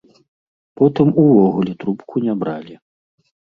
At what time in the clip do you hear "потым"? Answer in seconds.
0.81-1.07